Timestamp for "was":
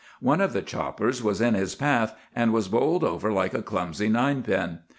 1.21-1.41, 2.51-2.67